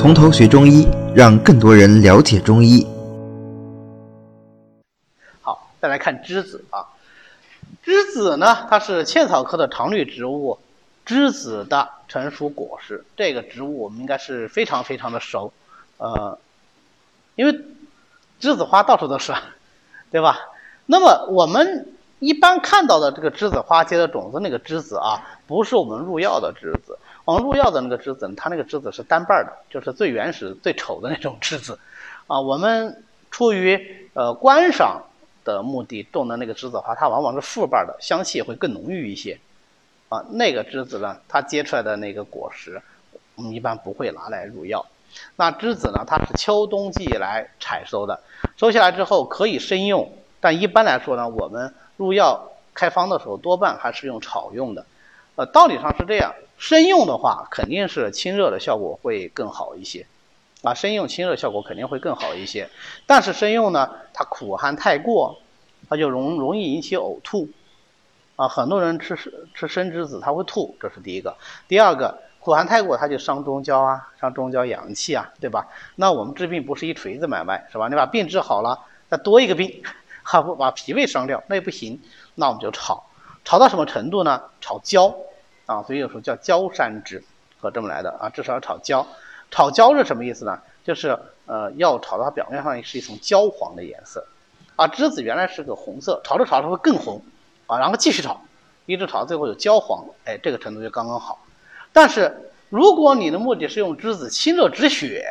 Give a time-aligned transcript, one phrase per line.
[0.00, 2.86] 从头学中医，让更多人了解中医。
[5.42, 6.88] 好，再来看栀子啊，
[7.84, 10.58] 栀子呢，它是茜草科的常绿植物，
[11.04, 13.04] 栀子的成熟果实。
[13.14, 15.52] 这个植物我们应该是非常非常的熟，
[15.98, 16.38] 呃，
[17.34, 17.52] 因为
[18.40, 19.34] 栀子花到处都是，
[20.10, 20.38] 对吧？
[20.86, 26.98] 那么我们一般看到的这个栀子花结的种子那个栀子啊，不是我们入药的栀子。
[27.24, 31.78] 我们入药的那个栀子，它那个栀子是单瓣的，就是最原始、最丑的那种栀子。
[32.26, 35.02] 啊，我们出于呃观赏
[35.44, 39.38] 的目的种的那个栀子花，它往往是复瓣的，香气会更浓郁一些。
[40.08, 42.80] 啊，那个栀子呢，它结出来的那个果实，
[43.36, 44.84] 我们一般不会拿来入药。
[45.36, 48.20] 那栀子呢，它是秋冬季来采收的，
[48.56, 50.12] 收下来之后可以生用。
[50.40, 54.84] 但一般来说呢，我们入药开方的时候，多半还是用炒用的。
[55.36, 60.06] 呃，道理上是这样，生用的话肯定是清热的效果会更好一些，
[60.62, 62.68] 啊，生用清热效果肯定会更好一些。
[63.06, 65.38] 但是生用呢，它苦寒太过，
[65.88, 67.48] 它就容容易引起呕吐，
[68.36, 69.16] 啊，很多人吃
[69.54, 71.34] 吃生栀子他会吐，这是第一个。
[71.66, 75.66] 第二个，苦寒太过，它就伤中焦啊，伤中焦阳气啊，对吧？
[75.96, 77.88] 那我们治病不是一锤子买卖，是吧？
[77.88, 79.82] 你把病治好了，再多一个病。
[80.22, 82.02] 还 不把脾胃伤掉，那也不行。
[82.34, 83.06] 那我们就炒，
[83.46, 84.42] 炒到什么程度呢？
[84.60, 85.16] 炒焦
[85.70, 87.22] 啊，所以有时候叫焦山栀，
[87.60, 88.28] 和这么来的啊。
[88.28, 89.06] 至少要炒焦，
[89.52, 90.58] 炒焦是什么意思呢？
[90.82, 94.26] 就是呃，要炒到它表面上是一层焦黄的颜色。
[94.74, 97.22] 啊，栀子原来是个红色，炒着炒着会更红
[97.68, 98.40] 啊，然后继续炒，
[98.86, 101.46] 一直炒到最后有焦黄，哎，这个程度就刚刚好。
[101.92, 105.24] 但是如果你的目的是用栀子清热止血，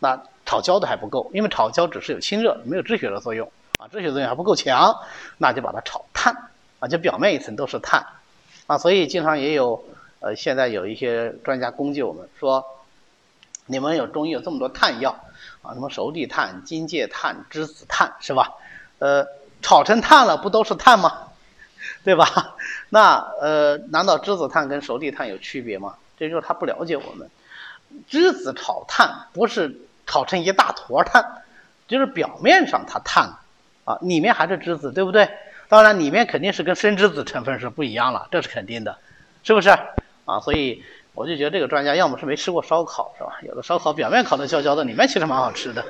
[0.00, 3.50] 那炒焦的还不够，因为炒焦只是有清热，没有止血的作用。
[3.78, 4.94] 啊，止血作用还不够强，
[5.38, 6.36] 那就把它炒炭
[6.80, 8.04] 啊，就表面一层都是炭
[8.70, 9.84] 啊，所以经常也有
[10.20, 12.64] 呃，现在有一些专家攻击我们说，
[13.66, 15.10] 你们有中医有这么多炭药
[15.62, 18.52] 啊，什么熟地炭、荆芥炭、栀子炭是吧？
[19.00, 19.26] 呃，
[19.60, 21.30] 炒成炭了不都是炭吗？
[22.04, 22.54] 对吧？
[22.90, 25.96] 那呃，难道栀子炭跟熟地炭有区别吗？
[26.16, 27.28] 这就是他不了解我们，
[28.08, 31.42] 栀子炒炭不是炒成一大坨炭，
[31.88, 33.34] 就是表面上它炭。
[33.84, 35.28] 啊，里面还是栀子，对不对？
[35.70, 38.98] 当然，里面肯定是跟生栀子成分是不一样了，这是肯定的，
[39.44, 39.70] 是不是？
[40.24, 40.82] 啊，所以
[41.14, 43.38] 我就觉得这个专家要么是没吃过烧烤，是吧？
[43.42, 45.84] 有的烧烤表面烤的焦焦的，里面其实蛮好吃的，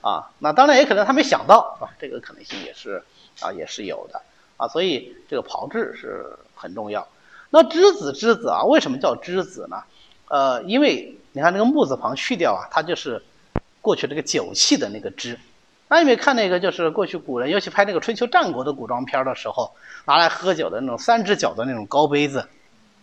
[0.00, 3.02] 啊，那当然也可能他没想到，啊，这个可能性也是
[3.40, 4.22] 啊，也是有的，
[4.58, 7.08] 啊，所以这个炮制是很重要。
[7.50, 9.82] 那栀子，栀子啊，为什么叫栀子呢？
[10.28, 13.20] 呃，因为你看那个木字旁去掉啊，它就是
[13.80, 15.36] 过去这个酒器的那个栀。
[15.88, 19.72] 那你没看那个，就是过去古人，尤其拍那个春秋战国的古装片的时候，
[20.04, 22.48] 拿来喝酒的那种三只脚的那种高杯子，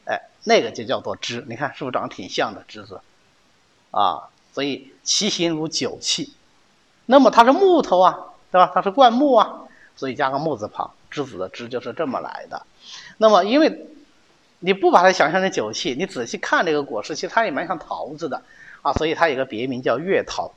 [0.05, 1.45] 哎，那个就叫做栀。
[1.47, 2.99] 你看是不是长得挺像的栀子？
[3.91, 6.33] 啊，所以其形如酒器。
[7.05, 8.17] 那么它是木头啊，
[8.51, 8.71] 对吧？
[8.73, 9.61] 它是灌木啊，
[9.95, 12.65] 所以加个木字旁，栀子的栀就是这么来的。
[13.17, 13.87] 那么因为
[14.59, 18.41] 你不把它想象成酒器，你仔细看这个果实，其实它也蛮像桃子的
[18.81, 20.51] 啊，所以它有个别名叫月桃。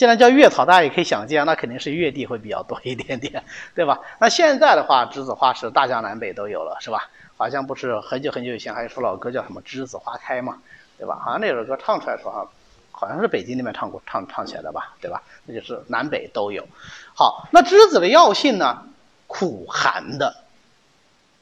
[0.00, 3.44] 既然叫月桃，大家也可以想见，那肯定是月地会比较多一点点，
[3.76, 4.00] 对吧？
[4.18, 7.10] 那现在的话，栀子花是大江南北都有了，是吧？
[7.36, 10.56] 好像不是很久很久以前还有首老歌叫什么“栀子花开”嘛，
[10.96, 11.20] 对吧？
[11.22, 12.48] 好像那首歌唱出来说哈，
[12.92, 15.22] 好像是北京那边唱过唱唱起来的吧，对吧？
[15.44, 16.66] 那就是南北都有。
[17.14, 18.86] 好，那栀子的药性呢，
[19.26, 20.34] 苦寒的，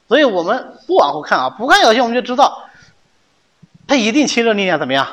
[0.09, 2.65] 所以我们不往后看啊，不看药性我们就知道，
[3.87, 5.07] 它一定清热力量怎么样？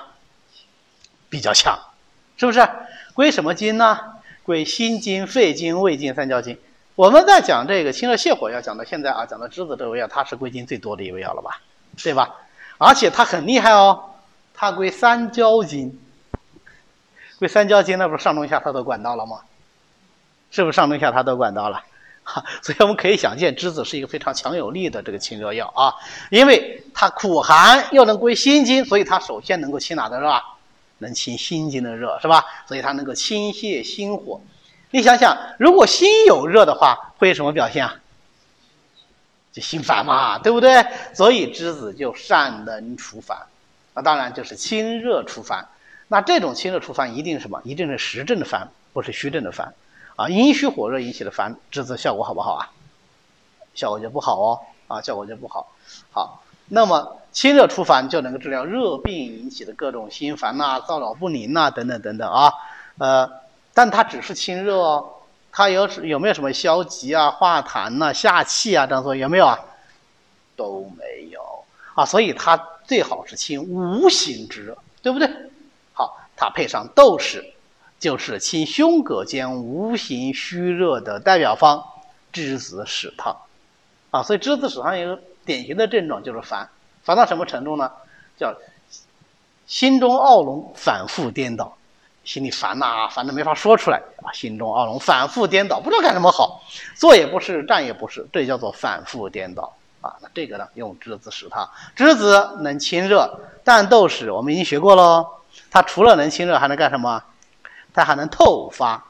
[1.31, 1.78] 比较强，
[2.37, 2.69] 是不是？
[3.16, 3.99] 归什么经呢？
[4.43, 6.59] 归心经、肺经、胃经、三焦经。
[6.94, 11.62] 我们在讲这个清热泻火药，讲到现在啊，讲到栀子这味药，它是归经最多的一味药了吧？
[11.97, 12.37] 对吧？
[12.77, 14.04] 而且它很厉害哦，
[14.53, 15.99] 它归三焦经。
[17.38, 19.41] 归三焦经，那不是上中下它都管到了吗？
[20.50, 21.83] 是不是上中下它都管到了？
[22.22, 25.95] 哈， 所以我们可以想见，栀子是一个非常强有力的这个清热药啊，
[26.30, 30.30] 因为它苦寒又能归心经，所以它首先能够清哪的热？
[30.98, 32.45] 能清心经的热是吧？
[32.66, 34.41] 所以它能够清泻心火。
[34.91, 37.97] 你想想，如果心有热的话，会有什么表现啊？
[39.53, 40.87] 就心烦嘛，对不对？
[41.15, 43.47] 所以栀子就善能除烦，
[43.95, 45.69] 那当然就是清热除烦。
[46.09, 47.60] 那这种清热除烦一定是什么？
[47.65, 49.75] 一定是实症的烦，不是虚症的烦
[50.15, 50.28] 啊。
[50.28, 52.71] 阴虚火热引起的烦，栀子效果好不好啊？
[53.75, 55.72] 效果就不好哦，啊，效果就不好。
[56.13, 56.42] 好。
[56.68, 62.53] 那么清热除烦就能够治疗热病引起的各种心烦呐、躁扰不宁呐等等等等啊，
[62.98, 63.30] 呃，
[63.74, 65.07] 但它只是清热哦，
[65.53, 69.59] 它有有没有什么消积啊、化痰呐、下气啊这样做有没有啊？
[70.57, 71.41] 都没有
[71.95, 75.28] 啊，所以它最好是清无形之热，对不对？
[75.92, 77.45] 好，它配上豆豉，
[78.01, 81.84] 就是清胸膈间无形虚热的代表方——
[82.33, 83.36] 栀子豉汤。
[84.10, 86.69] 啊，所以栀子豉汤有个典型的症状就是烦，
[87.03, 87.91] 烦到什么程度呢？
[88.37, 88.54] 叫
[89.66, 91.75] 心中懊龙，反复颠倒。
[92.25, 94.33] 心里烦呐，烦的没法说出来啊！
[94.33, 96.60] 心中懊龙，反复颠倒，不知道干什么好，
[96.97, 100.16] 坐也不是，站也不是，这叫做反复颠倒啊！
[100.21, 105.25] 那这个呢，用栀子使它，栀子能清热，但豆豉我们已经学过喽，
[105.71, 107.22] 它除了能清热，还能干什么？
[107.95, 109.04] 它还能透发，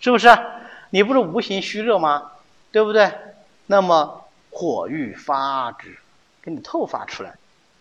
[0.00, 0.36] 是不是？
[0.90, 2.32] 你不是无形虚热吗？
[2.72, 3.08] 对不对？
[3.66, 4.21] 那么
[4.52, 5.98] 火欲发之，
[6.40, 7.34] 给你透发出来，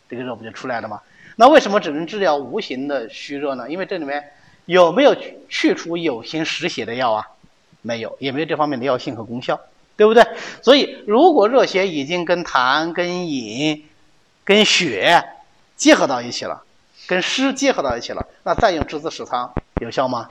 [0.10, 1.02] 这个热不就出来了吗？
[1.36, 3.70] 那为什么只能治疗无形的虚热呢？
[3.70, 4.32] 因为这里面。
[4.66, 5.16] 有没有
[5.50, 7.28] 去除有形实血的药啊？
[7.82, 9.60] 没有，也没有这方面的药性和功效，
[9.98, 10.24] 对不对？
[10.62, 13.84] 所以，如果热邪已经跟痰、跟饮、
[14.46, 15.24] 跟血
[15.76, 16.64] 结合到一起了，
[17.08, 19.52] 跟湿结合到一起了，那再用栀子豉汤
[19.82, 20.28] 有效吗？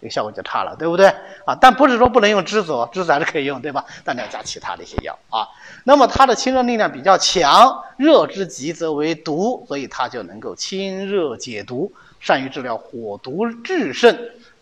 [0.00, 1.06] 这个效果就差了，对不对？
[1.44, 3.84] 啊，但不是说不能用栀子哦，栀子还是可以用，对吧？
[4.02, 5.46] 但你要加其他的一些药啊。
[5.84, 11.92] 那么它的清热力量比较强，热之极则为毒，所以它就能够清热解毒。
[12.18, 14.18] 善于治疗火毒炽盛、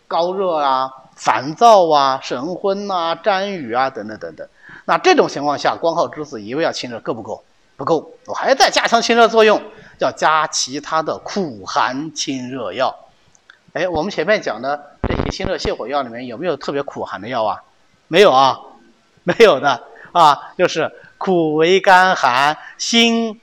[0.07, 4.47] 高热啊、烦躁啊、神昏啊、谵语啊等等等等。
[4.85, 7.43] 那这种情况下，光靠栀子一味药清热够不够？
[7.75, 9.61] 不够，我还要再加强清热作用，
[9.99, 12.93] 要加其他的苦寒清热药。
[13.79, 17.63] 哎，我们前面讲的这些清热泻火药里面有没有特别苦寒的药啊？
[18.09, 18.59] 没有啊，
[19.23, 19.81] 没有的
[20.11, 23.39] 啊，就是苦为甘寒，辛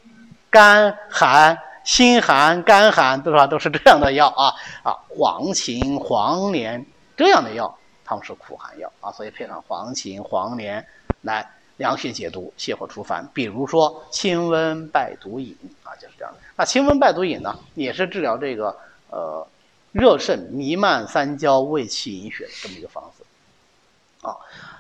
[0.50, 1.56] 甘寒。
[1.84, 3.46] 心寒、肝寒，对吧？
[3.46, 4.52] 都是这样的药啊
[4.82, 6.84] 啊，黄芩、黄连
[7.16, 10.84] 这样的药，它们是苦寒药啊，所以配上黄芩、黄连
[11.22, 13.26] 来凉血解毒、泻火除烦。
[13.32, 16.40] 比如说清温败毒饮啊，就是这样的。
[16.56, 18.76] 那清温败毒饮呢，也是治疗这个
[19.08, 19.46] 呃
[19.92, 23.24] 热盛弥漫三焦胃气营血这么一个方子
[24.26, 24.36] 啊。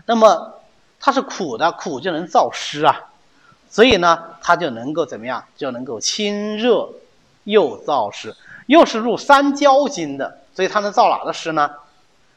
[0.06, 0.60] 那么
[1.00, 3.10] 它是苦的，苦就能燥湿啊。
[3.68, 5.44] 所以呢，它就能够怎么样？
[5.56, 6.88] 就能够清热
[7.44, 8.34] 又燥湿，
[8.66, 11.70] 又是入三焦经的，所以它能燥哪的湿呢？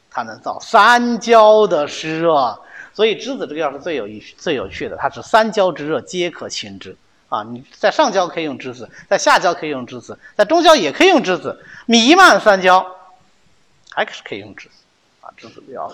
[0.10, 2.60] 它能燥三焦的湿热。
[2.94, 6.98] 所以栀子这个药是最有意最有趣的，它是三焦之热皆可清之
[7.30, 7.44] 啊！
[7.44, 12.86] 你在上焦可以用栀子，在下焦可以用栀子，在中焦也可以用栀子，弥漫三焦
[13.92, 14.70] 还是可以用栀子
[15.22, 15.32] 啊！
[15.38, 15.92] 栀子的药。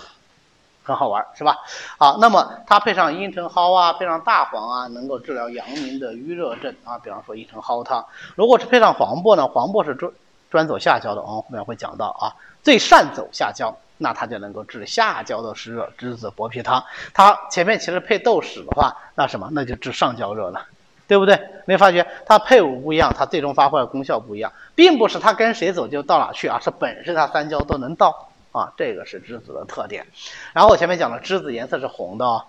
[0.87, 1.57] 很好玩，是吧？
[1.97, 6.95] 好，那么它配上茵陈蒿啊，配上大黄啊，能够治疗阳明的郁热症啊。
[6.99, 8.05] 比方说茵陈蒿汤，
[8.35, 10.11] 如果是配上黄柏呢，黄柏是专
[10.51, 12.29] 专走下焦的，我们后面会讲到啊，
[12.61, 15.91] 最善走下焦，那它就能够治下焦的湿热。
[15.97, 16.85] 栀子薄皮汤，
[17.15, 20.67] 它前面其实配豆豉的话，那什么，那就治上焦热了，
[21.07, 21.39] 对不对？
[21.65, 28.29] 没发觉它配伍不一样，它最终发挥的功效不一样，并不是它跟谁走就到哪去啊，是本身它三焦都能到。
[28.51, 30.07] 啊，这个是栀子的特点。
[30.53, 32.45] 然后我前面讲了，栀子颜色是红的啊，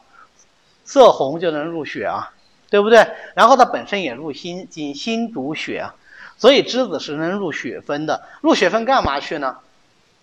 [0.85, 2.31] 色红就能入血啊，
[2.71, 3.05] 对不对？
[3.35, 5.97] 然后它本身也入心经，心主血啊，
[6.39, 8.23] 所以栀子是能入血分的。
[8.41, 9.57] 入血分干嘛去呢？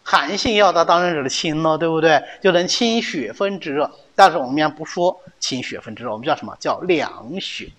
[0.04, 2.24] 寒性药它当然是清了，对不对？
[2.42, 3.92] 就能清血分之热。
[4.16, 7.70] 但是我们一般不说清血分之热，我们叫什么叫凉血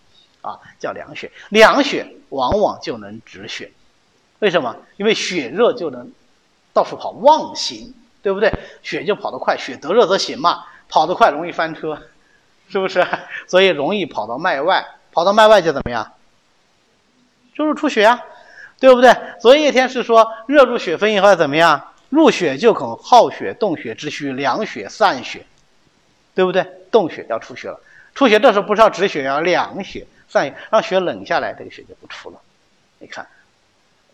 [0.44, 0.61] 啊？
[0.78, 1.30] 叫凉血。
[1.49, 3.73] 凉血往往就能止血，
[4.38, 4.76] 为什么？
[4.97, 6.12] 因为血热就能。
[6.73, 8.52] 到处跑，妄行，对不对？
[8.83, 11.97] 血就跑得快，血得热则行嘛，跑得快容易翻车，
[12.68, 13.07] 是不是？
[13.47, 16.12] 所以容易跑到脉外，跑到脉外就怎么样？
[17.54, 18.21] 就是出血啊，
[18.80, 19.16] 对不对？
[19.40, 21.92] 所以叶天士说，热入血分以后怎么样？
[22.09, 25.47] 入血就恐耗血、动血之虚，凉血散血，
[26.35, 26.66] 对不对？
[26.90, 27.78] 动血要出血了，
[28.16, 30.04] 出血这时候不是要止血，要凉血
[30.35, 32.41] 散血，让血冷下来，这个血就不出了。
[32.99, 33.26] 你看，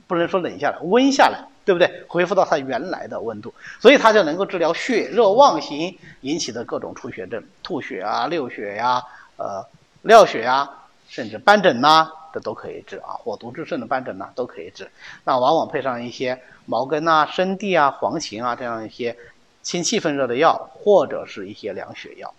[0.06, 1.46] 不能说冷下来，温下来。
[1.62, 2.04] 对不对？
[2.08, 9.00] 恢复到它原来的温度，所以它就能够治疗血热妄行引起的各种出血症，吐血啊、流血呀、
[9.36, 9.64] 呃、
[10.02, 10.68] 尿血呀，
[11.08, 13.12] 甚至斑疹呐，这都可以治啊。
[13.12, 14.90] 火毒之盛的斑疹呐，都可以治。
[15.22, 19.16] 那往往配上一些毛根啊、生地啊、黄芩啊这样一些
[19.62, 22.34] 清气分热的药，或者是一些凉血药。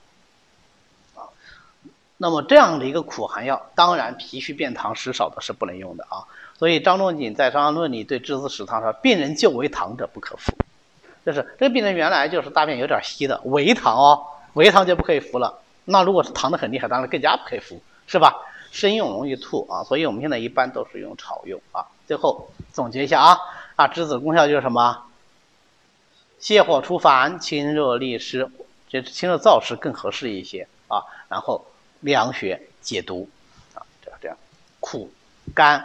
[2.22, 6.22] 那么这样的一个苦寒药，当然脾虚便溏食少的是不能用的啊。
[6.60, 10.54] 所以张仲景在《伤寒论》里对栀子豉汤说：“病人就为糖者不可服。”
[11.26, 14.24] 就是这个病人原来就是大便有点稀的，为糖哦，
[14.54, 15.64] 为糖就不可以服了。
[15.86, 18.36] 那如果是糖的很厉害，当然更加不可以服，是吧？
[18.72, 21.88] 生用容易吐啊，所以我们现在一般都是用炒用啊。
[22.06, 23.40] 最后总结一下啊，
[23.76, 25.06] 啊，栀子功效就是什么？
[26.40, 28.48] 泻火除烦，清热利湿，
[28.88, 31.02] 这清热燥湿更合适一些啊。
[31.28, 31.66] 然后
[32.02, 33.28] 凉血解毒
[33.74, 34.38] 啊，这样这样，
[34.80, 35.10] 苦
[35.56, 35.84] 甘。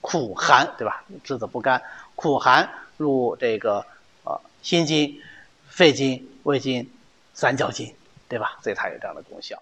[0.00, 1.02] 苦寒，对吧？
[1.26, 1.82] 栀子不甘，
[2.14, 3.84] 苦寒入这个
[4.22, 5.20] 啊心经、
[5.68, 6.88] 肺经、胃经、
[7.34, 7.92] 三焦经，
[8.28, 8.56] 对吧？
[8.62, 9.60] 所以它有这样的功效。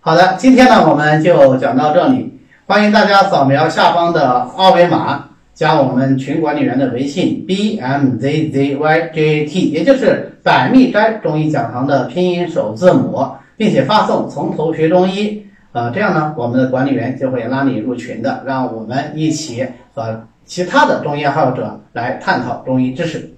[0.00, 13.22] 好的，今天呢我们就讲到这里，欢迎大家扫描下方的二维码，加我们群管理员的微信 b m z z y j a t，也就是百密斋中医讲堂的拼音首字母，
[13.56, 23.34] 并且发送“从头学中医”，呃，这样呢，我们的管理员就会拉你入群的，让我们一起和其他的中医爱好者来探讨中医知识。